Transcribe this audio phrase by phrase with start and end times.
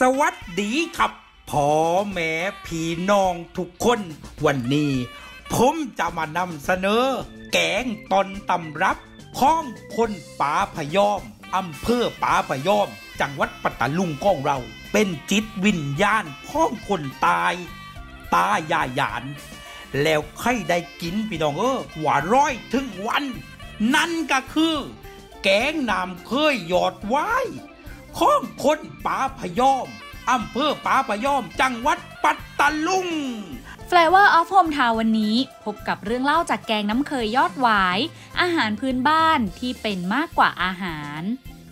[0.00, 1.12] สวัสดีครับ
[1.50, 1.68] พ่อ
[2.12, 2.30] แม่
[2.66, 4.00] พี่น้องทุกคน
[4.44, 4.92] วันนี้
[5.54, 7.04] ผมจะมานำเสนอ
[7.52, 8.96] แกงตอนตำรับ
[9.38, 9.64] ข้อง
[9.96, 10.10] คน
[10.40, 11.20] ป่าพยอม
[11.56, 12.88] อำเภอป่าพยอม
[13.20, 14.58] จังหวัดปัตตาลุงของเรา
[14.92, 17.54] เป็นจิตวิญญาณข้องคนตาย
[18.34, 19.24] ตายายหยาน
[20.02, 23.24] แล้วใครได้กินพี่น้องเออว่าร้อยถึงวัน
[23.94, 24.76] นั่นก็คือ
[25.42, 27.30] แกงนำเคยหยอดไว้
[28.18, 29.86] ข้องคนป่าพยอม
[30.30, 33.08] อำเภอป่าพยอม จังหวัดปัตตาลุง
[33.90, 37.98] Flavor of Home Town วันนี้พบกับเรื่องเล่าจากแกงน้ำเคยยอดหวาย
[38.40, 41.22] อาหารพื้นบ้านที่เป็นมากกว่าอาหาร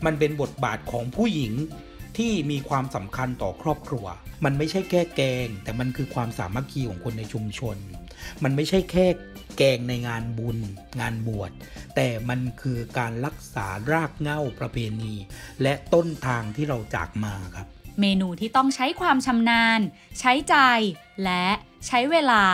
[0.05, 1.53] มันเป็นบทบาทของผู้หญิง
[2.19, 4.07] ที่มีความสำคัญต่อครอบครัว
[4.45, 7.77] มันไม่ใช่แค่แกง แต่มันคือความสามัคคีของคนในชุมชน
[8.43, 9.07] มันไม่ใช่แค่
[9.59, 10.59] แกงในงานบุญ
[11.01, 11.51] งานบวช
[11.97, 15.15] แต่มันคือการรักษารากเหง้าประเพณี
[15.63, 17.67] และต้นทางที่เราจากมาครับ
[18.01, 19.81] เมนูที่ต้องใช้ความชำนาญ
[20.21, 20.57] ใช้ใจ
[21.25, 21.47] และ
[21.87, 22.45] ใช้เวลา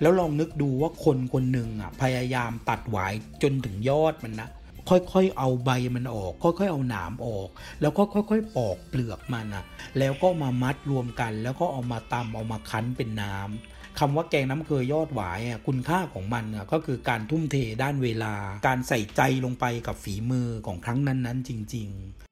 [0.00, 4.48] แล้วลองนึกดูว่าคนคนหนึ่งอะพยายามตัดหวายจนถึงยอดมันนะ
[4.88, 7.48] ค่อยๆเอาใบมันออก ค่อยๆเอาหนามออก
[7.80, 9.64] แล้วก็ค่อยๆปอกเปลือกมันนะ
[9.98, 18.34] แล้วก็มามัดรวมกัน แล้วก็เอามาตำเอามาคั้นเป็นน้ำคำว่าแกงน้ำเคยยอดหวายอะคุณค่าของมันอะก็คือการทุ่มเทด้านเวลา
[18.66, 22.23] การใส่ใจลงไปกับฝีมือของครั้งนั้นๆ จริง ๆ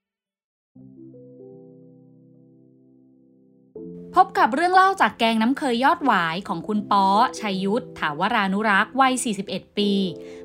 [4.16, 7.06] พบกับเรื่องเล่าจากแกงน้ำเคยยอดหวายของคุณป๊อ
[7.38, 9.92] ชัยยุทธถาวรานุรักษ์วัย 41 ปี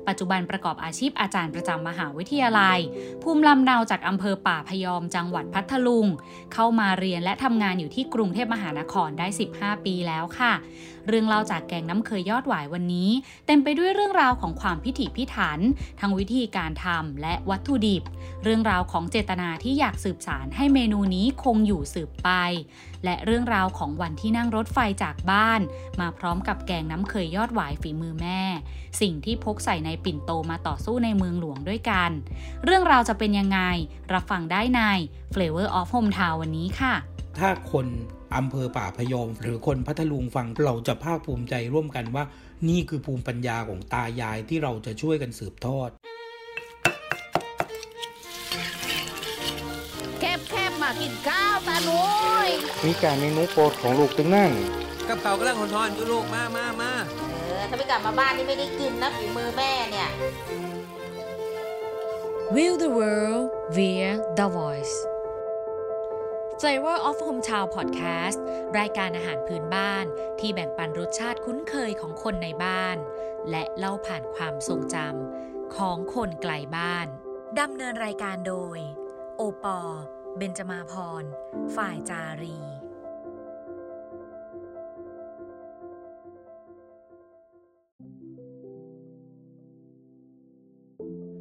[0.08, 2.78] ปัจจุบันประกอบอาชีพอาจารย์ประจำมหาวิทยาลัย
[3.22, 6.06] ภูมิลำเนาจากอำเภอป่าพยอมจังหวัดพัทลุง
[6.54, 10.52] เข้ามาเรียนและทำงานอยู่ที่กรุงเทพมหานครได้ 15 ปีแล้วค่ะ
[11.08, 13.10] เรื่องเล่าจากแกงน้ำเคยยอดหวายวันนี้
[13.46, 15.58] เต็มไปด้วยเรื่องราวของความพิถีพิถัน
[16.00, 18.02] ทั้งวิธีการทำและวัตถุดิบ
[18.44, 22.30] เรื่องราวของเจตนาที่อยากสืบสารให้เมนูนี้คงอยู่สืบไป
[23.04, 25.60] และเรื่องราวของวันที่นั่งรถไฟจากบ้าน
[26.00, 28.40] มาพร้อมกับแกงน้ำเคยยอดหวายฝีมือแม่
[29.00, 32.10] สิ่งที่พกใส่ในปิ่นโตมาต่อสู้ในเมืองหลวงด้วยกัน
[32.64, 33.60] เรื่องราวจะเป็นยังไง
[34.12, 34.80] รับฟังได้ใน
[35.34, 36.94] Flavor of Home Town วันนี้ค่ะ
[37.38, 37.86] ถ้าคน
[38.36, 42.24] อำเภอป่าพยอม หรือคนพัทลุงฟังเราจะภาคภูมิใจร่วมกันว่า
[42.68, 45.90] นี่คือภูมิปัญญาของตายายที่เราจะช่วยกันสืบทอด
[50.20, 52.07] แคบแคบมากินข้าวตาหนุย
[52.86, 54.52] มีการเมนูโปรดของลูกตึงนั่ง
[55.08, 56.92] กับเขากำลังทอนๆอยู่ลูกมามามา
[57.30, 60.10] เออถ้าไม่กลับมาบ้านนี่ไม่ได้กินนะฝีมือแม่เนี่ย
[62.54, 63.44] Will the World
[63.76, 64.96] via The Voice
[66.60, 68.38] Flavor of Hometown Podcast
[68.78, 70.04] รายการอาหารพื้นบ้าน
[70.40, 72.96] ที่แบ่งปันรสชาติคุ้นเคยของคนในบ้าน
[73.50, 77.06] และเล่าผ่านความทรงจำของคนไกลบ้าน
[77.60, 78.78] ดำเนินรายการโดย
[79.36, 79.80] โอปอ
[80.38, 81.24] เบนจมาพร
[81.76, 82.58] ฝ่ายจารี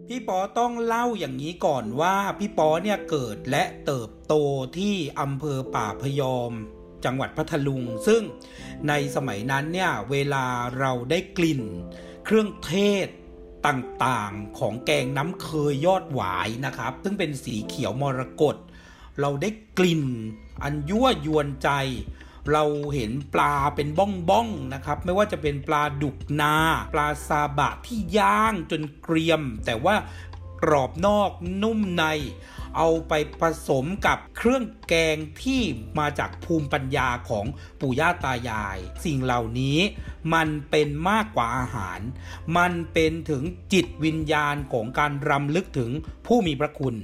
[0.07, 4.33] พี่ปอต้องเล่าอย่างนี้ก่อนว่าพี่ปอเนี่ยเกิดและเติบโต
[4.77, 6.51] ที่อำเภอป่าพยอม
[7.05, 8.21] จังหวัดพัทลุง ซึ่ง
[8.87, 10.45] ในสมัยนั้นเนี่ยเวลา
[10.79, 11.61] เราได้กลิ่น
[12.25, 12.75] เครื่องเท
[13.05, 13.07] ศ
[13.67, 18.55] ต่างๆของแกงน้ำเคยยอดหวายนะครับ ซึ่งเป็นสีเขียวมรกต
[19.21, 20.03] เราได้กลิ่น
[20.63, 21.69] อันยั่วยวนใจ
[22.51, 22.63] เรา
[22.95, 26.55] เห็นปลาเป็นบ้องๆนะครับ ไม่ว่าจะเป็นปลาดุกนา
[26.93, 29.95] ปลาซาบะที่ย่างจนเกรียม แต่ว่า
[30.63, 31.31] กรอบนอก
[31.63, 32.03] นุ่มใน
[32.77, 35.61] เอาไปผสมกับเครื่องแกงที่
[35.99, 37.45] มาจากภูมิปัญญาของ
[37.79, 39.79] ปู่ย่าตายาย สิ่งเหล่านี้
[40.33, 41.99] มันเป็นมากกว่าอาหาร
[42.57, 45.91] มันเป็นถึงจิตวิญญาณของการรำลึกถึง
[46.25, 46.95] ผู้มีพระคุณ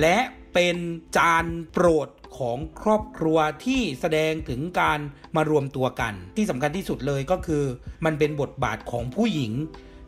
[0.00, 0.18] และ
[0.60, 0.80] เป็น
[1.16, 2.08] จานโปรด
[2.38, 5.00] ของครอบครัวที่แสดงถึงการ
[5.36, 7.64] มารวมตัวกัน ที่สำคัญที่สุดเลยก็คือ
[8.04, 9.52] มันเป็นบทบาทของผู้หญิง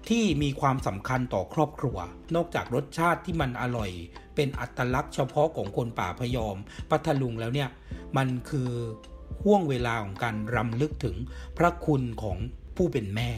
[0.08, 1.96] ที่มีความสำคัญต่อครอบครัว
[2.34, 3.90] นอกจากรสชาติที่มันอร่อย
[4.34, 6.56] เป็นอัตลักษณ์เฉพาะของคนป่าพยอม
[6.90, 7.68] พัทลุงแล้วเนี่ย
[8.16, 8.70] มันคือ
[9.42, 11.16] ห่วงเวลาของการรำลึกถึง
[11.58, 12.36] พระคุณของ
[12.76, 13.30] ผู้เป็นแม่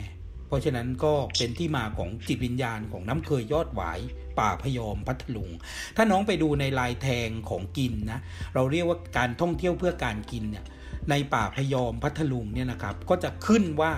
[0.52, 3.98] ราะฉะนั้นก็เป็นที่มาของจิตวิญญาณของน้ำเคยยอดหวาย
[4.38, 5.50] ป่าพยอมพัทลุง
[5.96, 8.20] ถ้าน้องไปดูในลายแทงของกินนะ
[8.54, 10.64] เราเรียกว่าการท่องเที่ยวเพื่อการกินเนี่ย
[11.10, 13.92] ในป่าพยอมพัทลุงเนี่ยนะครับ ก็จะขึ้นว่า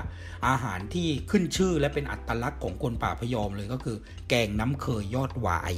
[0.49, 3.97] อาหารที่ขึ้นชื่อและเป็นอัตลักษณ์ของคนป่าพยอมเลยก็คือ
[4.29, 5.75] แกงน้ำเคยยอดหวาย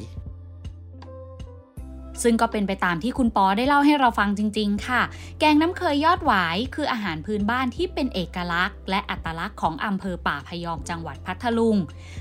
[2.22, 5.02] ซึ่งก็เป็นไปตามที่คุณปอได้เล่าให้เราฟังจริง ๆ ค่ะ
[5.40, 11.76] แกงน้ำเคยยอดหวายคืออาหารพื้นบ้านที่เป็นเอกลักษณ์ และอัตลักษณ์ของอำเภอป่าพยอมจังหวัดพัทลุง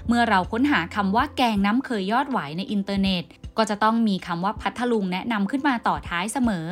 [0.08, 3.24] เมื่อเราค้นหาคำว่าแกงน้ำเคยยอดหวายในอินเทอร์เน็ต
[3.58, 6.68] ก็จะต้องมีคำว่าพัทลุงแนะนำขึ้นมาต่อท้ายเสมอ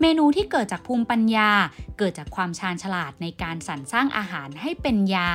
[0.00, 1.50] เมนูที่เกิดจากภูมิปัญญา
[1.98, 5.30] เกิดจากความชาญฉลาดในการสรรสร้างอาหารให้เป็นยา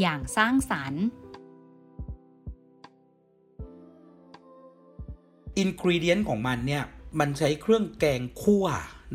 [0.00, 1.04] อย่างสร้างสรรค์
[5.58, 6.84] อินกรีเดียนของมันเนี่ย
[7.20, 8.66] มันใช้เครื่องแกงคั่ว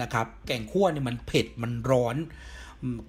[0.01, 2.17] นะครับ แกงคั่วเนี่ยมันเผ็ดมันร้อน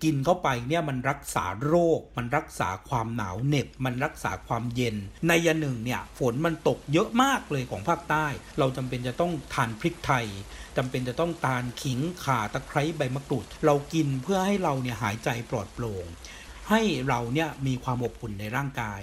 [0.02, 4.96] กินเข้าไปเนี่ยมันรักษาโรค มันรักษาความหนาวเหน็บ มันรักษาความเย็น
[5.28, 8.26] ในยาหนึ่งเนี่ยฝนมันตกเยอะมากเลยของภาคใต้
[8.58, 10.26] เราจำเป็นจะต้องทานพริกไทย
[10.76, 16.04] จำเป็นจะต้องทานขิงข่าตะไคร้ใบมะกรูด เรากินเพื่อให้เราเนี่ยหายใจปลอดโปร่ง
[16.70, 19.02] ให้เราเนี่ยมีความอบอุ่นในร่างกาย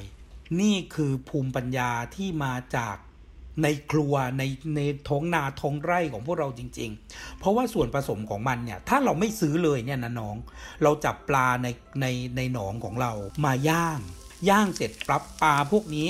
[0.61, 2.97] นี่คือภูมิปัญญาที่มาจาก
[3.63, 4.43] ในครัวใน
[4.75, 10.35] ในท้องนาท้องไร่ของพวกเราจริง ๆ เพราะว่าส่วนผสมของมันเนี่ย ถ้าเราไม่ซื้อเลยเนี่ยนะน้อง
[10.83, 11.67] เราจับปลาใน
[12.01, 12.05] ใน
[12.37, 13.11] ในหนองของเรา
[13.45, 13.99] มาย่าง
[14.49, 16.07] ย่างเสร็จปรับปลาพวกนี้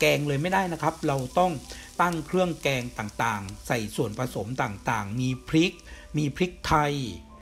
[0.00, 1.52] แกงเลยไม่ได้นะครับ เราต้อง
[2.00, 5.72] ตั้งเครื่องแกงต่างๆ ใส่ส่วนผสมต่างๆ มีพริก
[6.18, 6.92] มีพริกไทย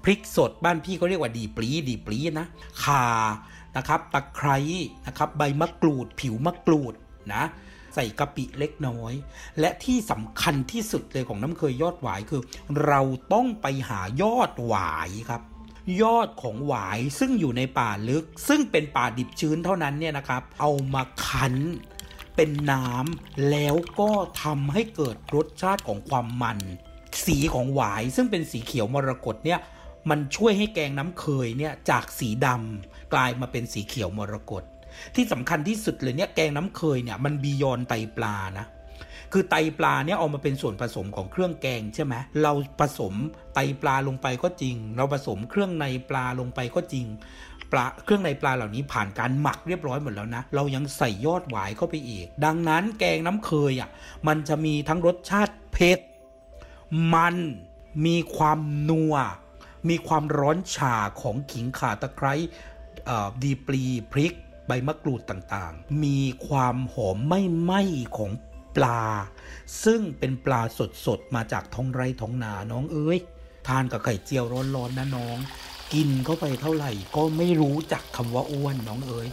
[0.04, 2.46] พริกสดบ้านพี่เขาเรียกว่าดีปลีดีปลีนะ
[2.84, 3.06] ข่า
[3.76, 4.58] นะครับตะไคร้
[5.06, 6.94] นะครับใบมะกรูด ผิวมะกรูด
[7.34, 7.44] นะ
[7.94, 9.12] ใส่กะปิเล็กน้อย
[9.60, 12.42] และที่สำคัญที่สุดเลยของน้ำเคยยอดหวายคือ
[12.86, 13.00] เรา
[13.32, 15.42] ต้องไปหายอดหวายครับ
[16.02, 21.54] ยอดของหวายซึ่งอยู่ในป่าลึก ซึ่งเป็นป่าดิบชื้นเท่านั้นเนี่ยนะครับ เอามาคั้น
[22.36, 24.10] เป็นน้ำแล้วก็
[24.42, 26.58] ทำให้เกิดรสชาติของความมัน
[27.26, 29.60] สีของหวายซึ่งเป็นสีเขียวมรกตเนี่ย
[30.10, 34.62] มันช่วยให้แกงน้ำเคยเนี่ยจากสีดำกลายมาเป็นสีเขียวมรกต
[35.14, 38.66] ที่สำคัญที่สุดเลยเนี่ยแกงน้ำเคยเนี่ยมันบียอนไตปลานะ
[39.32, 43.14] คือไตปลาเนี่ยเอามาเป็นส่วนผสมของเครื่องแกงใช่ไหมเราผสม
[43.54, 47.06] ไตปลาลงไปก็จริง เราผสมเครื่องในปลาลงไปก็จริง
[47.72, 53.90] ปลาเครื่องในปลาเหล่านี้ผ่านการหมักเรียบร้อยหมดแล้วนะ เรายังใส่ยอดหวายเข้าไปอีก ดังนั้นแกงน้ำเคยอะ
[54.26, 55.98] มันจะมีทั้งรสชาติเผ็ด
[57.14, 57.34] มัน
[58.06, 58.58] มีความ
[58.90, 59.14] นัว
[59.88, 62.34] มีความร้อนฉ่าของขิงข่าตะไคร้
[63.42, 64.34] ดีปลีพริก
[64.66, 67.82] ใบมะกรูดต่างๆ มีความหอมไม่ไหม้
[68.16, 68.32] ของ
[68.76, 69.02] ปลา
[69.84, 70.60] ซึ่งเป็นปลา
[71.06, 73.18] สดๆ มาจากท้องไร่ท้องนาน้องเอ้ย
[73.66, 74.44] ทานกับไข่เจียว
[74.76, 75.38] ร้อนๆนะน้อง
[75.92, 79.28] กินเข้าไปเท่าไหร่ก็ไม่รู้จักคำว่าอ้วนน้องเอ้ย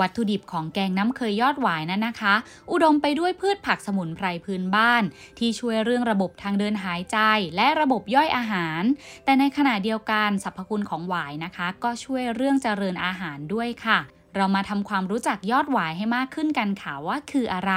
[0.00, 2.34] วัตถุดิบของแกงน้ำเคยยอดหวายนั้นนะคะ
[2.72, 5.02] อุดมไปด้วยพืชผักสมุนไพรพื้นบ้าน
[5.38, 7.18] ที่ช่วยเรื่องระบบทางเดินหายใจ
[7.56, 8.82] และระบบย่อยอาหาร
[9.24, 14.00] แต่ในขณะเดียวกันสรรพคุณของหวายนะคะ ก็ช่วยเรื่องเจริญอาหารด้วยค่ะ
[14.36, 17.72] เรามาทำความรู้จักยอดหวายให้มากขึ้นกันค่ะว่าคืออะไร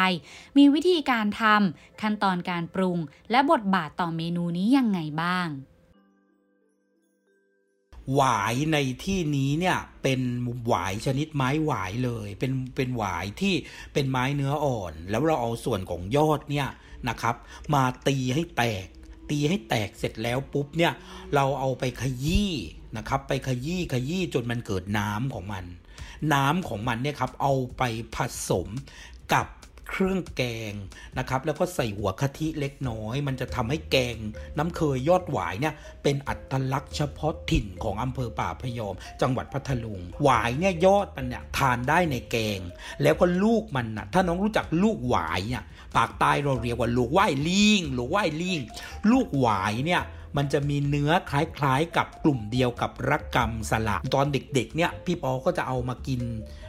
[0.58, 3.00] มีวิธีการทำขั้นตอนการปรุง
[3.32, 5.48] และบทบาทต่อเมนูนี้ยังไงบ้าง
[8.16, 10.22] หวายในที่นี้เนี่ยเป็น
[10.68, 13.56] หวายชนิดไม้หวายเลย เป็นเป็นหวายที่
[13.94, 16.68] เป็นไม้เนื้ออ่อน แล้วเราเอาส่วนของยอดเนี่ย
[17.10, 17.36] นะครับ
[17.74, 18.88] มาตีให้แตก
[19.30, 20.94] ตีให้แตกเสร็จแล้วปุ๊บเนี่ย
[21.36, 22.52] เราเอาไปขยี้
[22.98, 25.66] นะครับ ไปขยี้ขยี้จนมันเกิดน้ำของมัน
[26.34, 27.84] น้ำของมันเนี่ยครับเอาไป
[28.16, 28.18] ผ
[28.50, 28.68] สม
[29.34, 29.48] กับ
[29.94, 30.74] เครื่องแกง
[31.18, 34.18] นะครับแล้วก็ใส่หัวกะทิเล็กน้อย มันจะทำให้แกง
[34.58, 35.74] น้ำเคยยอดหวายเนี่ย
[36.04, 42.60] เป็นอัตลักษณ์เฉพาะถิ่นของอำเภอป่าพยอม จังหวัดพัทลุง หวายเนี่ยยอดมันเนี่ยทานได้ในแกง
[43.02, 45.64] แล้วก็ลูกมันนะถ้าน้องรู้จักลูกหวายเนี่ย
[45.96, 48.60] ปากใต้เราเรียกว่าลูกไหวลิงลูกไหวลิง
[49.12, 50.04] ลูกหวายเนี่ย
[50.38, 56.22] มันจะมีเนื้อคล้ายๆกับกลุ่มเดียวกับรักกรรมสละ ตอนเด็กๆเนี่ยพี่ปอก็จะเอามากิน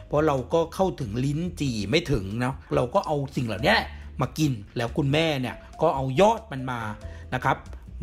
[0.07, 3.75] เพราะเราก็เข้าถึงลิ้นจี่ไม่ถึงเนาะเราก็เอาสิ่งเหล่านี้
[4.21, 6.81] มากินแล้วคุณแม่เนี่ยก็เอายอดมันมา
[7.33, 7.57] นะครับ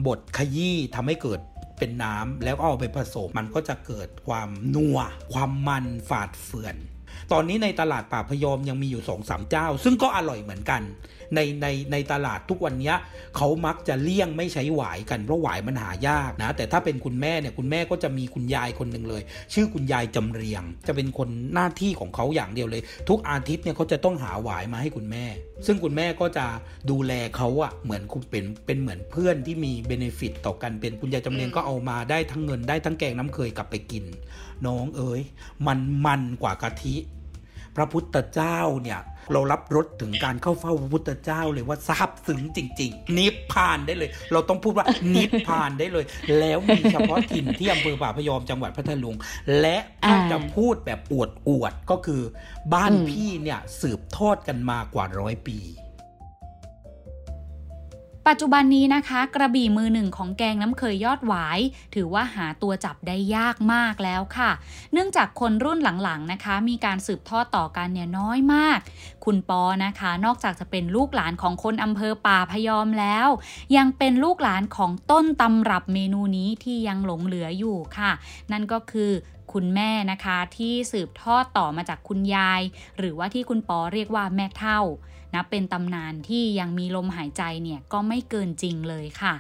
[0.07, 1.41] บดขยี้ทำให้เกิด
[1.79, 4.99] เป็นน้ำแล้วเอาไปผสมมันก็จะเกิดความนัว
[5.33, 6.77] ความมันฝาดเฟื่อน
[7.33, 10.83] ตอนนี้ในตลาดป่าพยอมยังมีอยู่สองสามเจ้า ซึ่งก็อร่อยเหมือนกัน
[11.35, 12.93] ในในในตลาดทุกวันนี้
[13.37, 19.23] เขามักจะเลี่ยงไม่ใช้หวายกันเพราะหวายมันหายากนะ แต่ถ้าเป็นคุณแม่เนี่ยคุณแม่ก็จะมีคุณยายคนหนึ่งเลย
[19.53, 25.25] ชื่อคุณยายจำเรียง จะเป็นคนหน้าที่ของเขาอย่างเดียวเลย ทุกอาทิตย์เนี่ยเขาจะต้องหาหวายมาให้คุณแม่
[25.67, 26.47] ซึ่งคุณแม่ก็จะ
[26.91, 34.05] ดูแลเขาอะเหมือนคุณเป็นเป็นเหมือนเพื่อนที่มีเบนฟิตต่อกันเป็นคุณยายจำเรียงก็เอามาได้ทั้งเงินได้ทั้งแกงน้ำเคยกลับไปกิน
[34.67, 35.21] น้องเอ๋ย
[35.67, 36.97] มันมันกว่ากะทิ
[37.77, 39.01] พระพุทธเจ้าเนี่ย
[39.33, 46.05] เรารับรสถึงการเข้าเฝ้าพระพุทธเจ้าเลยว่าซาบซึ้งจริง ๆ นิพพานได้เลย เราต้องพูดว่านิพพานได้เลย
[46.39, 49.17] แล้วมีเฉพาะถิ่นที่อำเภอป่าพยอมจังหวัดพัทลุง
[49.61, 52.23] และถ้าจะพูดแบบอวดอวดก็คือ
[52.75, 55.59] บ้านพี่เนี่ยสืบทอดกันมากว่าร้อยปี
[58.29, 61.59] ปัจจุบันนี้นะคะ กระบี่มือหนึ่งของแกงน้ำเคยยอดหวาย
[61.95, 64.51] ถือว่าหาตัวจับได้ยากมากแล้วค่ะ
[64.93, 68.79] เนื่องจากคนรุ่นหลังๆนะคะ มีการสืบทอดต่อกันเนี่ยน้อยมาก
[69.25, 73.29] คุณปอนะคะ นอกจากจะเป็นลูกหลานของคนอำเภอป่าพยอมแล้ว
[73.77, 78.13] ยังเป็นลูกหลานของต้นตำรับเมนูนี้ที่ยังหลงเหลืออยู่ค่ะ
[78.53, 79.11] นั่นก็คือ
[79.53, 82.61] คุณแม่นะคะที่สืบทอดต่อมาจากคุณยาย
[82.99, 84.81] หรือว่าที่คุณปอเรียกว่าแม่เท่า
[85.35, 89.35] นับเป็นตำนานที่ยังมีลมหายใจเนี่ยก็ไม่เกินจริงเลยค่ะ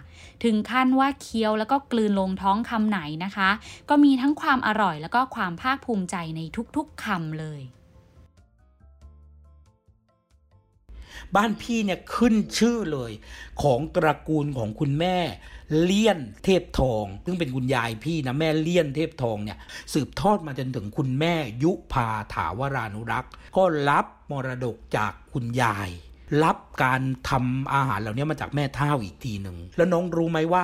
[0.44, 3.50] ถึงขั้นว่าเคี้ยวแล้วก็กลืนลงท้องคำไหนนะคะ
[3.88, 6.40] ก็มีทั้งความอร่อยแล้วก็ความภาคภูมิใจใน
[6.76, 7.62] ทุกๆคำเลย
[11.37, 13.12] บ้านพี่เนี่ยขึ้นชื่อเลย
[13.62, 15.16] ของตระกูลของคุณแม่
[15.81, 19.59] เลี่ยนเทพทอง ซึ่งเป็นคุณยายพี่นะแม่เลี่ยนเทพทองเนี่ย
[19.95, 25.91] สืบทอดมาจนถึงคุณแม่ยุพาถาวรานุรักษ์ ก็รับมรดกจากคุณยาย
[26.45, 30.62] รับการทำอาหารเหล่านี้มาจากแม่เท่าอีกทีหนึ่ง แล้วน้องรู้ไหมว่า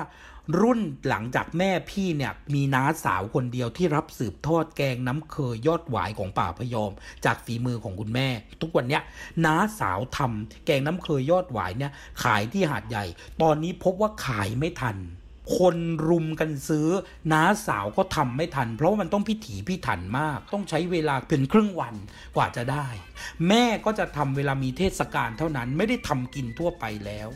[0.60, 6.92] รุ่นหลังจากแม่พี่เนี่ยมีน้าสาวคนเดียวที่รับสืบทอดแกงน้ำเคยยอดหวายของป่าพยอม
[7.24, 8.28] จากฝีมือของคุณแม่
[8.60, 9.02] ทุกวันเนี้ย
[9.44, 13.04] น้าสาวทำแกงน้ำเคยยอดหวายเนี่ยขายที่หาดใหญ่
[13.42, 14.96] ตอนนี้พบว่าขายไม่ทัน
[15.56, 15.76] คน
[16.08, 16.88] รุมกันซื้อ
[17.32, 21.94] น้าสาวก็ทำไม่ทัน เพราะามันต้องพิถีพิถันมาก ต้องใช้เวลาเป็นครึ่งวัน
[22.36, 22.86] กว่าจะได้
[23.48, 27.28] แม่ก็จะทำเวลามีเทศกาลเท่านั้นไม่ได้ทำกินทั่วไปแล้ว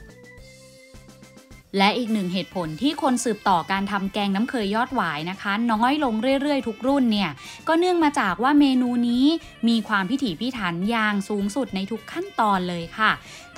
[1.79, 7.31] และอีกหนึ่งเหตุผลที่คนสืบต่อการทำแกงน้ำเคยยอดหวายนะคะ น้อยลงเรื่อยๆ ทุกรุ่นเนี่ย
[7.69, 9.27] ก็เนื่องมาจากว่าเมนูนี้
[9.69, 13.11] มีความพิถีพิถันอย่างสูงสุดในทุกขั้นตอนเลยค่ะ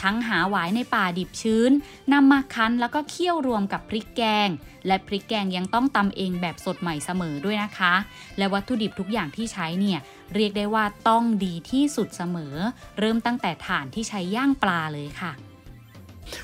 [0.03, 1.71] ทั้งหาหวายในป่าดิบชื้น
[2.13, 4.49] นำมาคั้นแล้วก็เคี่ยวรวมกับพริกแกง
[4.87, 7.95] และพริกแกงยังต้องตำเองแบบสดใหม่เสมอด้วยนะคะ
[8.39, 10.01] และวัตถุดิบทุกอย่างที่ใช้เนี่ย
[10.35, 12.55] เรียกได้ว่าต้องดีที่สุดเสมอ
[12.99, 15.54] เริ่มตั้งแต่ถ่านที่ใช้ย่างปลาเลยค่ะ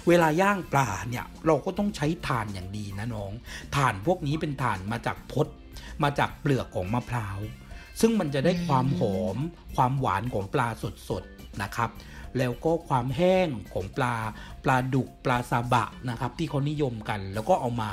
[0.09, 3.33] เวลาย่างปลาเนี่ยเราก็ต้องใช้ถ่านอย่างดีนะน้อง
[3.77, 5.47] ถ่านพวกนี้เป็นถ่านมาจากพด
[6.03, 7.39] มาจากเปลือกของมะพร้าว
[8.01, 9.37] ซึ่งมันจะได้ความหอม
[9.77, 10.69] ความหวานของปลา
[11.09, 11.91] สดๆนะครับ
[12.39, 14.17] แล้วก็ความแห้งของปลา
[14.65, 17.91] ปลาดุกปลาซาบะนะครับ ที่เขานิยมกัน แล้วก็เอามา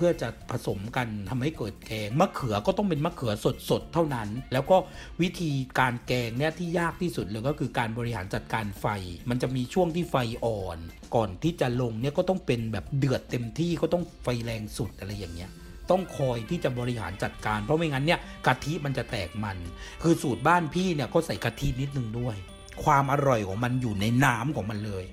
[0.00, 3.32] เพื่อจะผสมกันทำให้เกิดแกงมะเขือก็ต้องเป็นมะเขือ
[3.70, 4.76] สดๆเท่านั้น แล้วก็
[5.22, 8.86] วิธีการแกงเนี่ยที่ยากที่สุดเลยก็คือการบริหารจัดการไฟ
[9.30, 10.78] มันจะมีช่วงที่ไฟอ่อน
[11.14, 15.50] ก่อนที่จะลงเนี่ยก็ต้องเป็นแบบเดือดเต็มที่ก็ต้องไฟแรงสุดอะไรอย่างเงี้ย
[15.90, 19.56] ต้องคอยที่จะบริหารจัดการ เพราะไม่งั้นเนี่ยกะทิมันจะแตกมัน
[20.02, 22.36] คือสูตรบ้านพี่เนี่ยก็ใส่กะทินิดนึงด้วย
[22.84, 25.04] ความอร่อยของมันอยู่ในน้ำของมันเลย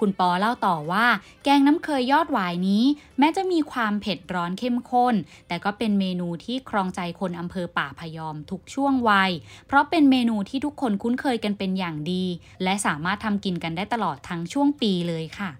[0.00, 1.06] คุณปอเล่าต่อว่า
[1.44, 2.84] แกงน้ำเคยยอดหวายนี้
[3.18, 5.14] แม้จะมีความเผ็ดร้อนเข้มข้น
[5.48, 9.30] แต่ก็เป็นเมนูที่ครองใจคนอำเภอป่าพยอมทุกช่วงวัย
[9.66, 12.24] เพราะเป็นเมนูที่ทุกคนคุ้นเคยกันเป็นอย่างดี
[12.62, 15.52] และสามารถทำกินกันได้ตลอดทั้งช่วงปีเลยค่ะ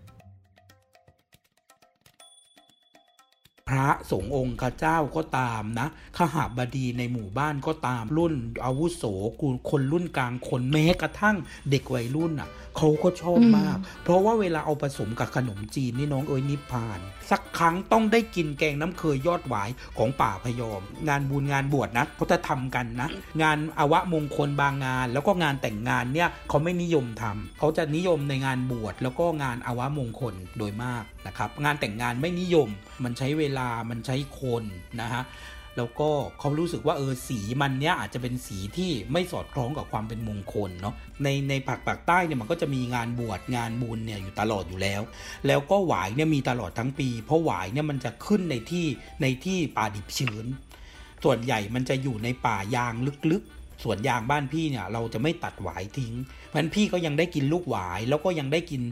[3.72, 9.02] พระสงฆ์องค์ข้าเจ้าก็ตามนะขหาบดีในหมู่บ้านก็ตามรุ่นอาวุโส
[9.40, 11.36] กูคนรุ่นกลางคนแม้กระทั่ง
[11.70, 19.68] เด็กวัยรุ่นอะ เขาก็ชอบมาก เพราะว่าเวลาเอาผสมกับขนมจีนนี่น้องเอ้ยนิพพาน สักครั้งต้องได้กินแกงน้ำเคยยอดหวาย
[19.98, 23.08] ของป่าพยอม งานบุญงานบวชนะเขาจะทำกันนะ
[23.42, 32.68] งานอวะมงคลบางงาน แล้วก็งานแต่งงานเนี่ยเขาไม่นิยมทำเขาจะนิยมในงานบวชแล้วก็งานอวะมงคลโดยมากนะครับ งานแต่งงานไม่นิยม
[33.04, 34.64] มันใช้เวลามันใช้คน
[35.00, 35.22] นะฮะ
[35.78, 45.02] แล้วก็เขารู้สึกว่าเออสีมันเนี้ยอาจจะเป็นสีที่ไม่สอดคล้องกับความเป็นมงคลเนาะในในปากปากใต้เนี่ยมันก็จะมีงานบวชงานบุญเนี่ยอยู่ตลอดอยู่แล้ว
[45.46, 48.86] แล้วก็หวายเนี่ยมีตลอดทั้งปี เพราะหวายเนี่ยมันจะขึ้นในที่
[49.22, 50.46] ในที่ป่าดิบชื้น
[51.24, 52.94] ส่วนใหญ่มันจะอยู่ในป่ายาง
[53.32, 56.14] ลึกๆส่วนยางบ้านพี่เนี่ยเราจะไม่ตัดหวายทิ้ง
[56.46, 58.82] เพราะฉะนั้นพี่ก็ยังได้กินลูกหวายแล้วก็ยังได้กิน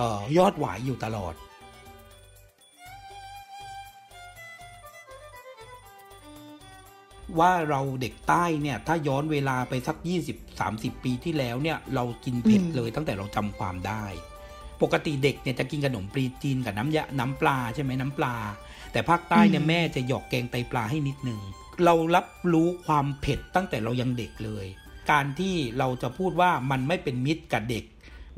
[0.00, 1.34] ออยอดหวายอยู่ตลอด
[7.40, 9.96] ว่าเราเด็กใต้เนี่ยถ้าย้อนเวลาไปสัก
[10.50, 14.04] 20-30 ปีที่แล้วเนี่ยเรากินเผ็ดเลยตั้งแต่เราจำความได้
[14.82, 18.36] ปกติเด็กเนี่ยจะกินขนมปลีจีนกับน้ำยาน้ำปลาใช่ไหมน้ำปลา
[18.92, 21.40] แต่ภาคใต้เนี่ยแม่จะหยอกแกงไตปลาให้นิดนึง
[21.84, 24.66] เรารับรู้ความเผ็ดตั้งแต่เรายังเด็กเลย
[25.10, 27.84] การที่เราจะพูดว่ามันไม่เป็นมิตรกับเด็ก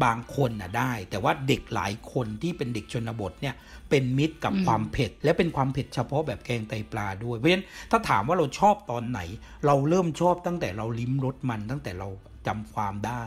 [0.05, 3.55] บางคนน่ะได้ แต่ว่าเด็กหลายคนที่เป็นเด็กชนบทเนี่ย
[3.91, 9.21] เป็นมิตรกับความเผ็ด และเป็นความเผ็ดเฉพาะแบบแกงไตปลาด้วย เพราะฉะนั้นถ้าถามว่าเราชอบตอนไหน
[9.67, 12.09] เราเริ่มชอบตั้งแต่เราลิ้มรสมันตั้งแต่เรา
[12.47, 13.23] จำความได้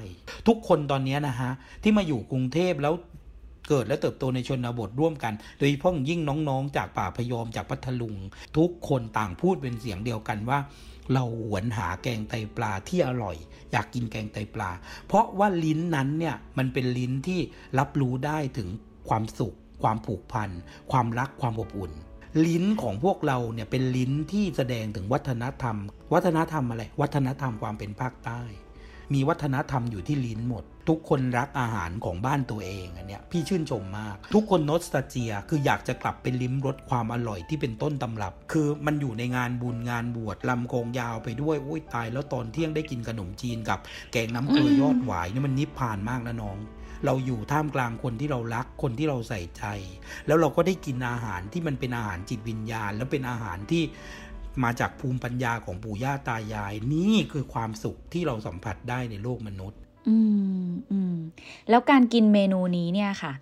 [0.47, 1.51] ทุกคนตอนนี้นะฮะ
[1.83, 2.93] ที่มาอยู่กรุงเทพแล้ว
[3.69, 8.15] เกิดและเติบโตในชนบทร่วมกัน โดยเฉพาะอย่างยิ่งน้องๆ จากป่าพยอมจากพัทลุง
[8.57, 10.59] ทุกคนต่างพูดเป็นเสียงเดียวกันว่า
[11.13, 13.37] เราหวนหาแกงไตปลาที่อร่อย
[13.71, 14.69] อยากกินแกงไตปลา
[15.07, 17.39] เพราะว่าลิ้นนั้นเนี่ยมันเป็นลิ้นที่
[17.79, 18.69] รับรู้ได้ถึง
[19.09, 20.49] ความสุข ความผูกพัน
[20.91, 21.91] ความรักความอบอุ่น
[22.45, 25.77] ลิ้นของพวกเราเนี่ยเป็นลิ้นที่แสดงถึงวัฒนธรรม
[26.13, 28.41] วัฒนธรรมอะไร วัฒนธรรมความเป็นภาคใต้
[29.13, 43.79] มีวัฒนธรรมอยู่ที่ลิ้นหมด ทุกคนรักอาหารของบ้านตัวเองอันเนี้ยพี่ชื่นชมมาก ทุกคนโนสตาเจีย คืออยากจะกลับไปลิ้มรสความอร่อยที่เป็นต้นตำรับ คือมันอยู่ในงานบุญงานบวชลำโคงยาวไปด้วยอุ้ยตายแล้วตอนเที่ยงได้กินขนมจีนกับ
[44.11, 46.57] แกงน้ำเกลือยอดหวายนี่มันนิพพานมากนะน้อง
[47.05, 49.63] เราอยู่ท่ามกลางคนที่เรารักคนที่เราใส่ใจ
[50.27, 53.83] แล้วเราก็ได้กินอาหารที่มันเป็นอาหารจิตวิญญาณ แล้วเป็นอาหารที่
[54.63, 60.17] มาจากภูมิปัญญาของปู่ย่าตายาย นี่คือความสุขที่เราสัมผัสได้ในโลกมนุษย์ อื
[60.65, 61.15] มอืม
[61.69, 63.33] แล้วการกินเมนูนี้เนี่ยค่ะ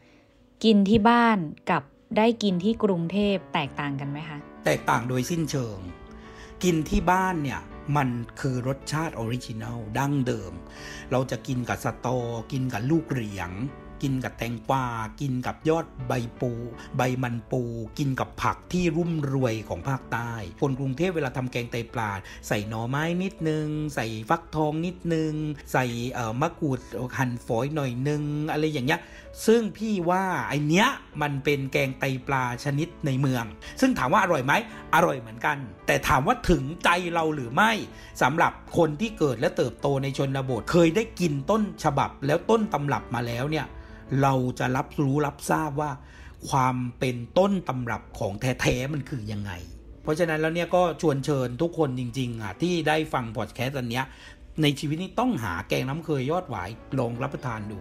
[0.63, 1.37] กินที่บ้าน
[1.69, 1.83] กับ
[2.17, 5.79] ได้กินที่กรุงเทพแตกต่างกันไหมคะ แตกต่างโดยสิ้นเชิง
[6.63, 7.61] กินที่บ้านเนี่ย
[7.95, 8.09] มัน
[8.39, 10.53] คือรสชาติ original ดั้งเดิม
[11.11, 12.17] เราจะกินกับสตอ
[12.51, 13.51] กินกับลูกเหรียง
[14.01, 14.85] กินกับแตงกวา
[15.21, 16.51] กินกับยอดใบปู
[16.97, 17.61] ใบมันปู
[17.97, 22.09] กินกับผักที่รุ่มรวยของภาคใต้ คนกรุงเทพเวลาทำแกงไตปลา
[22.47, 25.33] ใส่หน่อไม้นิดนึง ใส่ฟักทองนิดนึง
[25.71, 26.79] ใส่เอ่อมะกรูด
[27.17, 29.01] หั่นฝอยหน่อยนึง อะไรอย่างเงี้ย
[29.47, 30.87] ซึ่งพี่ว่าไอเนี้ย
[31.21, 33.45] มันเป็นแกงไตปลาชนิดในเมือง
[33.81, 34.53] ซึ่งถามว่าอร่อยไหม
[34.95, 37.71] อร่อยเหมือนกัน แต่ถามว่าถึงใจเราหรือไม่
[38.21, 43.65] สำหรับคนที่เกิดและเติบโตในชนบทเคยได้กินต้นฉบับแล้วต้นตำรับมาแล้วเนี่ย
[44.21, 45.91] เราจะรับรู้รับทราบว่า
[46.49, 49.51] ความเป็นต้นตำรับของแท้ๆมันคือยังไง
[50.03, 54.05] เพราะฉะนั้นแล้วเนี่ยก็ชวนเชิญทุกคนจริงๆอะที่ได้ฟังพอดแคสต์อันเนี้ย
[54.61, 57.79] ในชีวิตนี้ต้องหาแกงน้ำเคยยอดหวายลองรับประทานดู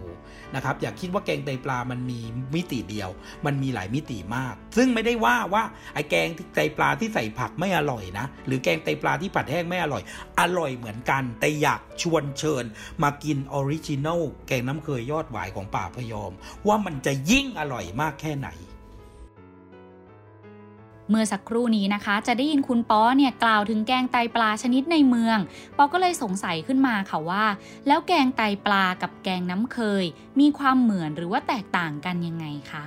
[0.55, 2.19] นะครับอย่าคิดว่าแกงไตปลามันมี
[2.55, 3.09] มิติเดียว
[3.45, 10.03] มันมีหลายมิติมาก ซึ่งไม่ได้ว่าว่าไอ้แกงไตปลาที่ใส่ผักไม่อร่อยนะ หรือแกงไตปลาที่ผัดแห้งไม่อร่อย
[10.39, 12.63] อร่อยเหมือนกัน แต่อยากชวนเชิญ
[13.03, 16.31] มากินออริจินัลแกงน้ำเคยยอดหวายของป่าพยอม
[16.67, 18.49] ว่ามันจะยิ่งอร่อยมากแค่ไหน
[21.09, 25.37] เมื่อสักครู่นี้นะคะ จะได้ยินคุณป๊อเนี่ยกล่าวถึงแกงไตปลาชนิดในเมือง
[25.77, 27.45] ปอก็เลยสงสัยขึ้นมาค่ะว่า
[27.87, 30.03] แล้วแกงไตปลากับแกงน้ำเคย
[30.39, 32.85] มีความเหมือนหรือว่าแตกต่างกันยังไงคะ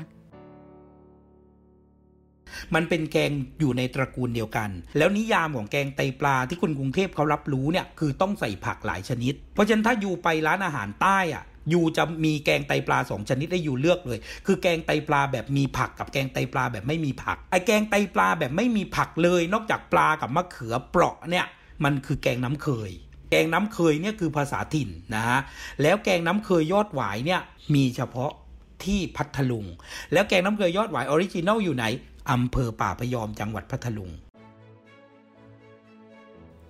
[2.74, 21.46] มันเป็นแกงอยู่ในตระกูลเดียวกัน แล้วนิยามของแกงไตปลาที่คนกรุงเทพเขารับรู้เนี่ยคือต้องใส่ผักหลายชนิด เพราะฉะนั้นถ้าอยู่ไปร้านอาหารใต้อะ ยูจะมีแกงไตปลาสองชนิดให้ยูเลือกเลย คือแกงไตปลาแบบมีผักกับแกงไตปลาแบบไม่มีผัก ไอแกงไตปลาแบบไม่มีผักเลย นอกจากปลากับมะเขือเปราะเนี่ย
[21.84, 22.90] มันคือแกงน้ำเคย
[23.30, 25.40] แกงน้ำเคยเนี่ยคือภาษาถิ่นนะฮะ
[25.82, 27.40] แล้วแกงน้ำเคยยอดหวายเนี่ย
[27.74, 28.30] มีเฉพาะ
[28.84, 29.66] ที่พัทลุง
[30.12, 31.84] แล้วแกงน้ำเคยยอดหวายออริจินัลอยู่ไหน
[32.32, 34.10] อำเภอป่าพยอมจังหวัดพัทลุง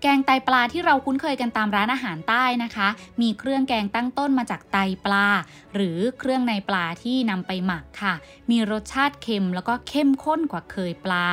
[0.03, 2.89] แกงไตปลาที่เราคุ้นเคยกันตามร้านอาหารใต้นะคะ
[3.23, 5.27] มีเครื่องแกงตั้งต้นมาจากไตปลา
[5.75, 8.15] หรือเครื่องในปลาที่นำไปหมักค่ะ
[8.51, 11.27] มีรสชาติเค็มแล้วก็เข้มข้นกว่าเคยปลา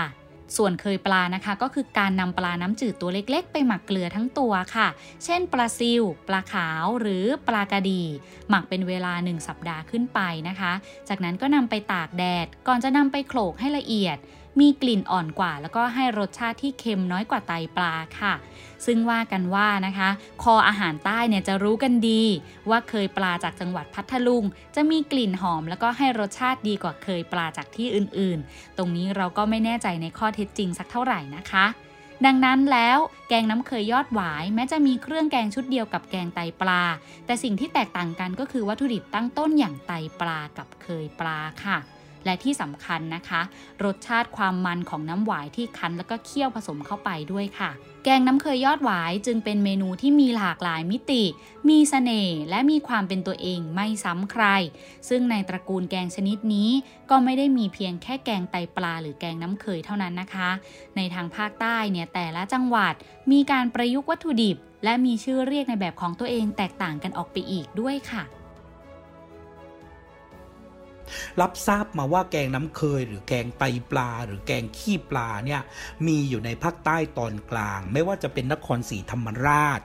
[0.58, 4.88] ส่วนเคยปลานะคะ ก็คือการนำปลาน้ำจืดตัวเล็กๆ ไปหมักเกลือทั้งตัวค่ะ
[5.24, 8.04] เช่น ปลาซิว ปลาขาวหรือปลากระดี
[8.50, 10.72] หมักเป็นเวลา 1 สัปดาห์ขึ้นไปนะคะ
[11.10, 14.18] จากนั้นก็นำไปตากแดด ก่อนจะนำไปโขลกให้ละเอียด
[14.60, 18.34] มีกลิ่นอ่อนกว่า แล้วก็ให้รสชาติที่เค็มน้อยกว่าไตปลาค่ะ
[18.86, 20.10] ซึ่งว่ากันว่านะคะ
[20.44, 22.24] คออาหารใต้เนี่ยจะรู้กันดี
[22.70, 24.44] ว่าเคยปลาจากจังหวัดพัทลุง
[24.76, 31.66] จะมีกลิ่นหอม แล้วก็ให้รสชาติดีกว่าเคยปลาจากที่อื่นๆ ตรงนี้เราก็ไม่แน่ใจในข้อเท็จจริงสักเท่าไหร่นะคะ
[32.26, 32.98] ดังนั้นแล้ว
[33.30, 36.82] แกงน้ำเคยยอดหวายแม้จะมีเครื่องแกงชุดเดียวกับแกงไตปลา
[37.26, 41.78] แต่สิ่งที่แตกต่างกันก็คือวัตถุดิบตั้งต้นอย่างไตปลากับเคยปลาค่ะ
[42.26, 43.42] และที่สำคัญนะคะ
[43.84, 47.72] รสชาติความมันของน้ำหวายที่คั้นแล้วก็เคี่ยวผสมเข้าไปด้วยค่ะ
[48.04, 51.24] แกงน้ำเคยยอดหวายจึงเป็นเมนูที่มีหลากหลายมิติ
[51.70, 54.46] มีเสน่ห์และมีความเป็นตัวเองไม่ซ้ำใคร
[55.10, 56.70] ซึ่งในตระกูลแกงชนิดนี้
[57.10, 60.50] ก็ไม่ได้มีเพียงแค่แกงไตปลาหรือแกงน้ำเคยเท่านั้นนะคะ
[60.96, 62.94] ในทางภาคใต้เนี่ยแต่ละจังหวัด
[63.32, 68.24] มีการประยุกต์วัตถุดิบ และมีชื่อเรียกในแบบของตัวเองแตกต่างกันออกไปอีกด้วยค่ะ
[71.42, 75.62] รับทราบมาว่าแกงน้ำเคย หรือแกงไตปลา หรือแกงขี้ปลาเนี่ย
[76.08, 79.80] มีอยู่ในภาคใต้ตอนกลาง ไม่ว่าจะเป็นนครศรีธรรมราช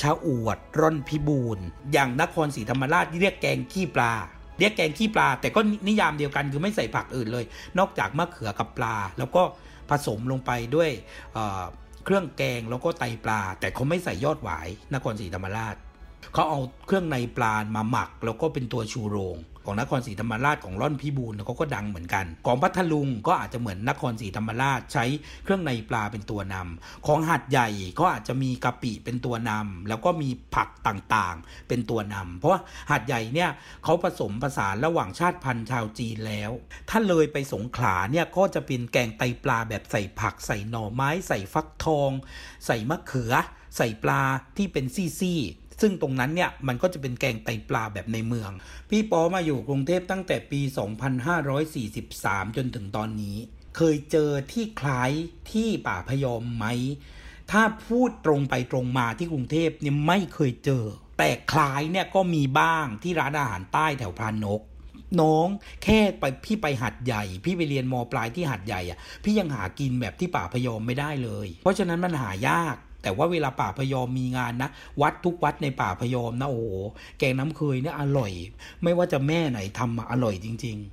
[0.00, 4.12] ชาอวด ร่อนพิบูรณ์อย่างนครศรีธรรมราชเรียกแกงขี้ปลา
[4.58, 7.44] เรียกแกงขี้ปลา แต่ก็นิยามเดียวกันคือไม่ใส่ผักอื่นเลย
[7.78, 9.42] นอกจากมะเขือกับปลา แล้วก็
[9.90, 10.90] ผสมลงไปด้วย
[11.34, 15.76] เเครื่องแกงแล้วก็ไตปลา แต่เขาไม่ใส่ยอดหวายนครศรีธรรมราช
[16.32, 19.36] เขาเอาเครื่องในปลามาหมัก แล้วก็เป็นตัวชูโรง
[19.66, 25.04] ของนครศรีธรรมราชของร่อนพิบูลเขาก็ดังเหมือนกัน ของพัทลุงก็อาจจะเหมือนนครศรีธรรมราชใช้
[25.44, 27.68] เครื่องในปลาเป็นตัวนำของหัดใหญ่
[28.00, 33.50] ก็อาจจะมีกะปิเป็นตัวนำแล้วก็มีผักต่างๆเป็นตัวนำเพราะว่าหัดใหญ่เนี่ย
[33.84, 36.50] เขาผสมผสานระหว่างชาติพันธุ์ชาวจีนแล้ว
[36.90, 42.10] ถ้าเลยไปสงขลาเนี่ยก็จะเป็นแกงไตปลาแบบใส่ผักใส่หน่อไม้ ใส่ฟักทอง
[42.66, 43.34] ใส่มะเขือ
[43.76, 44.22] ใส่ปลา
[44.56, 48.50] ที่เป็นซี่ๆ ซึ่งตรงนั้นเนี่ยมันก็จะเป็นแกงไตปลาแบบในเมือง
[48.90, 50.60] พี่ปอมาอยู่กรุงเทพตั้งแต่ปี
[51.78, 53.36] 2543 จนถึงตอนนี้
[53.76, 55.10] เคยเจอที่คล้าย
[55.52, 56.64] ที่ป่าพยอมไหม
[57.50, 60.84] ถ้าพูดตรงไปตรงมาที่กรุงเทพเนี่ยไม่เคยเจอ
[61.18, 64.60] แต่คล้ายเนี่ยก็มีบ้างที่ร้านอาหารใต้แถวพานก
[65.20, 65.48] น้อง
[65.84, 76.66] แค่ไปพี่ไปหัดใหญ่ พี่ไปเรียนมปลายที่หัดใหญ่อะพี่ยังหากินแบบที่ป่าพยอมไม่ได้เลย เพราะฉะนั้นมันหายาก แต่ว่าเวลาป่าพยอมมีงานนะ วัดทุกวัดในป่าพยอมนะโอ้โห
[77.18, 78.32] แกงน้ำเคยเนี่ยอร่อย
[78.82, 80.92] ไม่ว่าจะแม่ไหนทำมาอร่อยจริง ๆ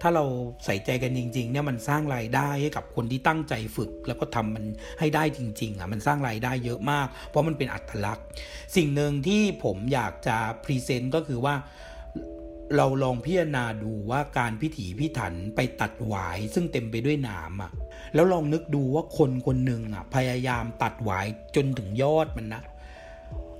[0.00, 0.24] ถ้าเรา
[0.64, 4.64] ใส่ใจกันจริงๆเนี่ยมันสร้างรายได้ให้กับคนที่ตั้งใจฝึก แล้วก็ทำมัน
[4.98, 8.26] ให้ได้จริงๆอะมันสร้างรายได้เยอะมาก เพราะมันเป็นอัตลักษณ์
[8.76, 11.54] สิ่งหนึ่งที่ผมอยากจะพรีเซนต์ก็คือว่า
[12.76, 17.72] เราลองพิจารณาดูว่าการพิถีพิถันไปตัดหวายซึ่งเต็มไปด้วยหนามอะ
[18.14, 22.62] แล้วลองนึกดูว่าคนคนหนึ่งอะ พยายามตัดหวายจนถึงยอดมันนะ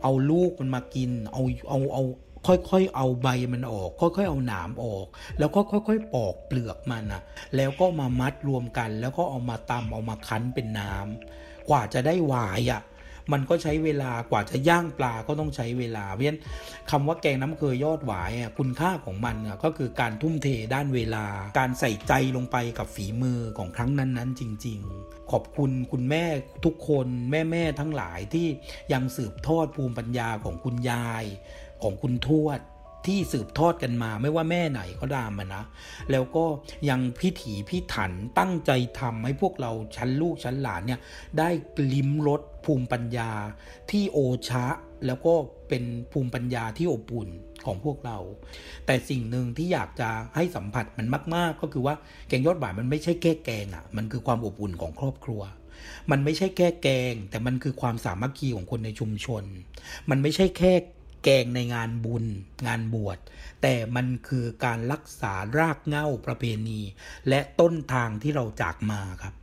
[0.02, 2.02] เอาลูกมันมากิน เอาเอาเอา
[2.46, 5.06] ค่อยๆ เอาใบมันออก ค่อยๆ เอาหนามออก
[5.38, 7.22] แล้วก็ค่อยๆ ปอกเปลือกมันนะ
[7.56, 12.82] แล้วก็มามัดรวมกัน แล้วก็เอามาตำเอามาคั้นเป็นน้ำกว่าจะได้หวายอะ
[13.32, 16.40] มันก็ใช้เวลากว่าจะย่างปลาก็ต้องใช้เวลา เพราะฉะนั้น
[16.90, 21.26] คำว่าแกงน้ำเคยยอดหวายอะคุณค่าของมันอะก็คือการทุ่มเทด้านเวลา
[21.58, 26.24] การใส่ใจลงไปกับฝีมือของครั้งนั้นๆ จริง ๆ ขอบคุณคุณแม่
[26.64, 28.46] ทุกคนแม่ๆทั้งหลายที่
[28.92, 31.24] ยังสืบทอดภูมิปัญญาของคุณยาย
[31.82, 32.60] ของคุณทวด
[33.06, 35.62] ที่สืบทอดกันมา ไม่ว่าแม่ไหนก็ตามมานะ
[36.10, 36.44] แล้วก็
[36.88, 41.00] ยังพิถีพิถันตั้งใจทำให้พวกเราชั้นลูกชั้นหลานเนี่ย
[41.38, 41.48] ได้
[41.92, 43.30] ลิ้มรสภูมิปัญญา
[43.90, 44.66] ที่โอชะ
[45.06, 45.34] แล้วก็
[45.68, 47.30] เป็นภูมิปัญญาที่อบอุ่น
[47.66, 48.18] ของพวกเรา
[48.86, 51.94] แต่สิ่งหนึ่งที่อยากจะให้สัมผัสมันมาก ๆ ก็คือว่า
[52.28, 55.42] แกงยอดบ่ายมันไม่ใช่แค่แกงอะ่ะ มันคือความอบอุ่นของครอบครัว
[56.10, 59.44] มันไม่ใช่แค่แกง แต่มันคือความสามัคคีของคนในชุมชน
[60.10, 60.72] มันไม่ใช่แค่
[61.24, 62.24] แกงในงานบุญ
[62.66, 63.18] งานบวช
[63.62, 66.80] แต่มันคือการรักษารากเหง้าประเพณี
[67.28, 69.34] และต้นทางที่เราจากมาครับ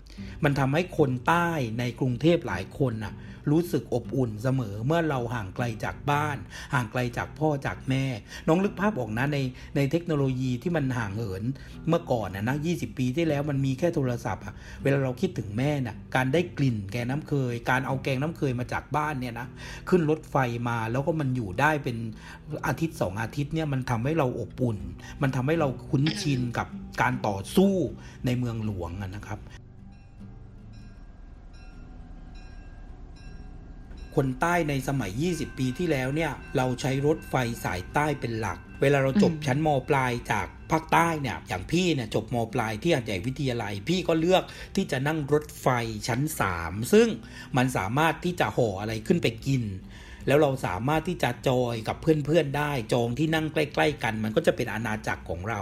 [0.44, 3.14] มันทำให้คนใต้ในกรุงเทพหลายคนน่ะ
[3.52, 6.38] รู้สึกอบอุ่นเสมอเมื่อเราห่างไกลจากบ้าน
[6.74, 8.06] ห่างไกลจากพ่อจากแม่
[8.48, 9.38] น้องลึกภาพออกนะใน
[9.76, 11.44] ในเทคโนโลยีที่มันห่างเหิน
[11.88, 14.54] เมื่อก่อนนะนะ20ปีที่แล้วมันมีแค่โทรศัพท์อะ
[14.84, 19.48] เวลาเราคิดถึงแม่น่ะการได้กลิ่นแกงน้ำเคย การเอาแกงน้ำเคยมาจากบ้านเนี่ยนะ
[19.90, 20.36] ขึ้นรถไฟ
[20.70, 21.98] มาแล้วก็มันอยู่ได้เป็น
[22.68, 24.78] อาทิตย์สองอาทิตย์เนี่ยมันทำให้เราอบอุ่น
[25.22, 26.68] มันทำให้เราคุ้นชินกับ
[27.02, 27.74] การต่อสู้
[28.26, 29.40] ในเมืองหลวงนะครับ
[34.16, 44.44] คนใต้ในสมัย 20 ปีที่แล้วเนี่ย เราใช้รถไฟสายใต้เป็นหลัก เวลาเราจบชั้นมปลายจากภาคใต้เนี่ย อย่างพี่เนี่ยจบมปลายที่หัดใหญ่วิทยาลัย พี่ก็เลือก
[44.76, 45.68] ที่จะนั่งรถไฟ
[46.08, 46.22] ชั้น
[46.56, 47.08] 3 ซึ่ง
[47.58, 49.64] มันสามารถที่จะห่ออะไรขึ้นไปกิน
[50.28, 55.62] แล้วเราสามารถที่จะจอยกับเพื่อนๆได้ จองที่นั่งใกล้ ๆ กัน มันก็จะเป็นอาณาจักรของเรา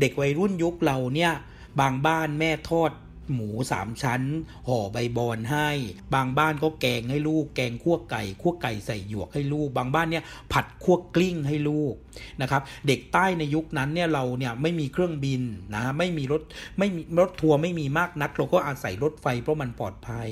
[0.00, 1.32] เด็กวัยรุ่นยุคเราเนี่ย
[1.80, 2.92] บางบ้านแม่ทอด
[3.34, 4.22] หมูสามชั้น
[4.68, 5.68] ห่อใบบอนให้
[6.14, 11.94] บางบ้านก็แกงให้ลูก แกงคั่วไก่คั่วไก่ใส่หยวกให้ลูก บางบ้านเนี่ยผัดคั่วกลิ้งให้ลูก
[12.42, 15.42] นะครับเด็กใต้ในยุคนั้นเนี่ยเราเนี่ยไม่มีเครื่องบิน
[15.74, 16.42] นะไม่มีรถ
[16.78, 20.28] ไม่มีรถทัวร์ไม่มีมากนัก เราก็อาศัยรถไฟเพราะมันปลอดภัย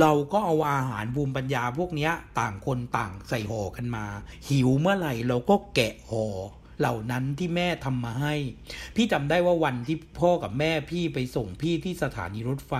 [0.00, 2.10] เราก็เอาอาหารบูมปัญญาพวกนี้
[2.40, 4.04] ต่างคนต่างใส่ห่อกันมา
[4.48, 6.26] หิวเมื่อไหร่เราก็แกะห่อ
[6.80, 8.34] เหล่านั้นที่แม่ทำมาให้
[8.96, 12.74] พี่จำได้ว่าวันที่พ่อกับแม่พี่ไปส่งพี่ที่สถานีรถไฟ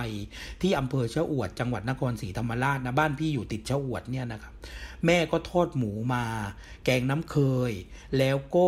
[0.61, 4.53] ที่อำเภอเชะอวด จังหวัดนครศรีธรรมราชนะบ้านพี่อยู่ติดเชะอวดเนี่ยนะครับ
[5.05, 6.23] แม่ก็ทอดหมูมา
[6.85, 7.35] แกงน้ำเค
[7.69, 7.71] ย
[8.17, 8.67] แล้วก็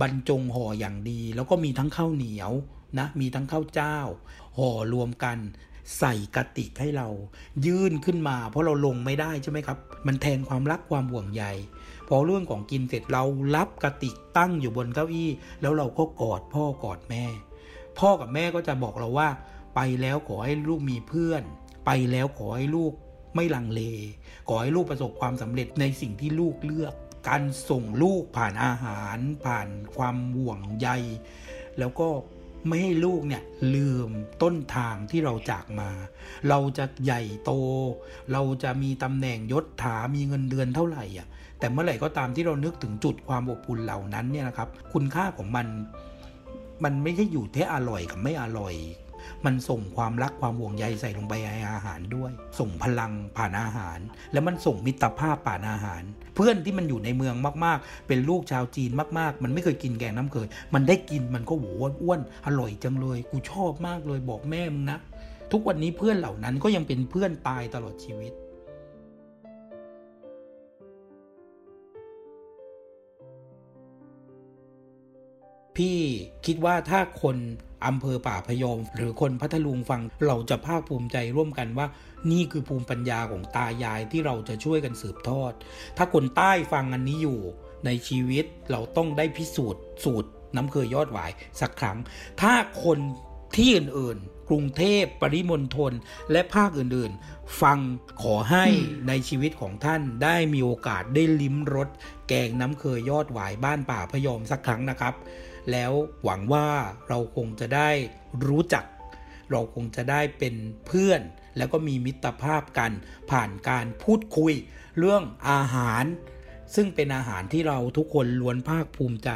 [0.00, 2.52] บรรจงห่ออย่างดี แล้วก็มีทั้งข้าวเหนียว
[2.98, 3.98] นะมีทั้งข้าวเจ้า
[4.58, 5.38] ห่อรวมกัน
[5.98, 7.08] ใส่กระติกให้เรา
[7.66, 11.44] ยื่นขึ้นมา เพราะเราลงไม่ได้ใช่ไหมครับ มันแทนความรักความห่วงใย
[12.08, 13.24] พอเรื่องของกินเสร็จเรา
[13.56, 17.24] รับกระติกตั้งอยู่บนเก้าอี้ แล้วเราก็กอดพ่อกอดแม่
[17.98, 19.28] พ่อกับแม่ก็จะบอกเราว่า
[19.74, 21.42] ไปแล้วขอให้ลูกมีเพื่อน
[21.86, 22.92] ไปแล้วขอให้ลูก
[23.34, 23.80] ไม่ลังเล
[24.48, 26.94] ขอให้ลูกประสบความสำเร็จในสิ่งที่ลูกเลือก
[27.28, 30.88] การส่งลูกผ่านอาหาร ผ่านความห่วงใย
[31.78, 32.08] แล้วก็
[32.66, 33.42] ไม่ให้ลูกเนี่ย
[33.74, 34.10] ลืม
[34.42, 35.90] ต้นทางที่เราจากมา
[36.48, 37.52] เราจะใหญ่โต
[38.32, 41.26] เราจะมีตำแหน่งยศถามีเงินเดือนเท่าไหร่อะ
[41.58, 45.66] แต่เมื่อไหร่ก็ตามที่เรานึกถึงจุดความอบอุ่นเหล่านั้นเนี่ยนะครับ คุณค่าของมัน
[46.84, 48.74] มันไม่ใช่อยู่ที่อร่อยกับไม่อร่อย
[49.44, 53.98] มันส่งความรักความห่วงใยใส่ลงไปในอาหารด้วย ส่งพลังผ่านอาหาร
[54.32, 56.02] แล้วมันส่งมิตรภาพผ่านอาหาร
[56.34, 57.34] เพื่อนที่มันอยู่ในเมือง
[57.64, 61.66] มากๆ เป็นลูกชาวจีนมากๆ มันไม่เคยกินแกงน้ำเคย มันได้กินมันก็โห
[62.02, 64.98] อ้วนอร่อยจังเลย กูชอบมากเลยบอกแม่มึงนะ
[65.52, 68.32] ทุกวันนี้เพื่อนเหล่านั้นก็ยังเป็นเพื่อนตายตลอดชีวิต
[75.76, 75.98] พี่
[76.46, 77.36] คิดว่าถ้าคน
[77.86, 81.86] อำเภอป่าพยอม หรือคนพัทลุงฟังเราจะภาคภูมิใจร่วมกันว่า
[82.30, 85.52] นี่คือภูมิปัญญาของตายายที่เราจะช่วยกันสืบทอด
[85.96, 87.40] ถ้าคนใต้ฟังอันนี้อยู่
[87.86, 91.98] ในชีวิตเราต้องได้พิสูจน์ สูตรน้ำเคยยอดหวายสักครั้ง
[92.40, 92.98] ถ้าคน
[93.56, 95.92] ที่อื่นๆ กรุงเทพปริมณฑล
[96.32, 97.78] และภาคอื่นๆ ฟัง
[98.22, 98.64] ขอให้
[99.08, 101.88] ในชีวิตของท่านได้มีโอกาสได้ลิ้มรส
[102.28, 105.14] แกงน้ำเคยยอดหวายบ้านป่าพยอมสักครั้งนะครับ
[105.72, 105.92] แล้ว
[106.24, 106.68] หวังว่า
[107.08, 107.90] เราคงจะได้
[108.46, 108.84] รู้จัก
[109.50, 110.54] เราคงจะได้เป็น
[110.86, 111.20] เพื่อน
[111.56, 112.92] แล้วก็มีมิตรภาพกัน
[113.30, 114.52] ผ่านการพูดคุย
[114.98, 116.04] เรื่องอาหาร
[116.74, 119.30] ซึ่งเป็นอาหารที่เราทุกคนล้วนภาคภูมิใจ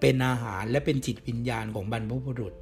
[0.00, 2.54] เป็นอาหารและเป็นจิตวิญญาณของบรรพบุรุษ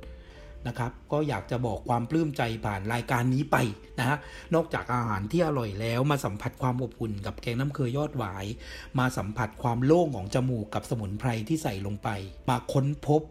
[0.69, 3.57] นะครับ ก็อยากจะบอกความปลื้มใจผ่านรายการนี้ไป
[3.99, 4.17] นะฮะ
[4.55, 8.45] นอกจากอาหารที่อร่อยแล้วมาสัมผัสความอบอุ่นกับแกงน้ำเคยยอดหวาย
[8.99, 12.09] มาสัมผัสความโล่งของจมูกกับสมุนไพรที่ใส่ลงไป
[12.49, 13.23] มาค้นพบ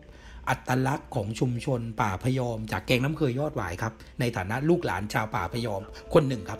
[0.49, 5.81] อัตลักษณ์ของชุมชนป่าพยอม จากแกงน้ำเคยยอดหวายครับ ในฐานะลูกหลานชาวป่าพยอม
[6.13, 6.59] คนหนึ่งครับ